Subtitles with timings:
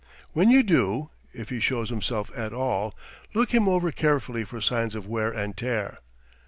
[0.33, 2.97] "When you do if he shows himself at all
[3.35, 5.99] look him over carefully for signs of wear and tear."